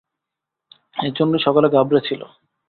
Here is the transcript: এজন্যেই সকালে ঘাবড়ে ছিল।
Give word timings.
এজন্যেই 0.99 1.45
সকালে 1.45 1.67
ঘাবড়ে 1.69 2.01
ছিল। 2.07 2.21